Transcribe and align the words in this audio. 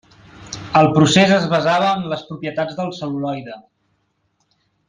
El 0.79 0.89
procés 0.95 1.33
es 1.35 1.45
basava 1.51 1.91
en 1.99 2.09
les 2.13 2.25
propietats 2.33 2.81
del 2.81 2.93
cel·luloide. 3.03 3.63